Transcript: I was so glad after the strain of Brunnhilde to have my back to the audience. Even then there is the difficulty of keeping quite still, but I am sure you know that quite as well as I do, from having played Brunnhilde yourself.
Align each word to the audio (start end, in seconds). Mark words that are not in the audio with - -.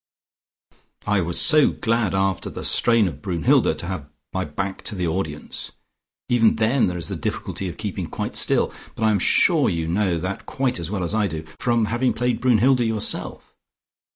I 1.05 1.21
was 1.21 1.39
so 1.39 1.67
glad 1.69 2.15
after 2.15 2.49
the 2.49 2.65
strain 2.65 3.07
of 3.07 3.21
Brunnhilde 3.21 3.77
to 3.77 3.85
have 3.85 4.09
my 4.33 4.43
back 4.45 4.81
to 4.85 4.95
the 4.95 5.05
audience. 5.07 5.71
Even 6.27 6.55
then 6.55 6.87
there 6.87 6.97
is 6.97 7.07
the 7.07 7.15
difficulty 7.15 7.69
of 7.69 7.77
keeping 7.77 8.07
quite 8.07 8.35
still, 8.35 8.73
but 8.95 9.03
I 9.03 9.11
am 9.11 9.19
sure 9.19 9.69
you 9.69 9.87
know 9.87 10.17
that 10.17 10.47
quite 10.47 10.79
as 10.79 10.89
well 10.89 11.03
as 11.03 11.13
I 11.13 11.27
do, 11.27 11.45
from 11.59 11.85
having 11.85 12.13
played 12.13 12.41
Brunnhilde 12.41 12.79
yourself. 12.79 13.53